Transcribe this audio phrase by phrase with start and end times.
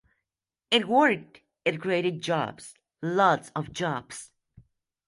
[0.71, 1.41] it worked.
[1.63, 2.73] It created jobs.
[3.03, 4.31] Lots of jobs.